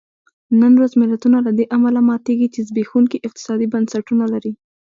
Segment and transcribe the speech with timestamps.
[0.61, 4.51] نن ورځ ملتونه له دې امله ماتېږي چې زبېښونکي اقتصادي بنسټونه لري.